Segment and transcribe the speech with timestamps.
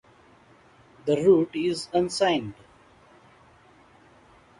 [1.05, 2.55] The route is unsigned.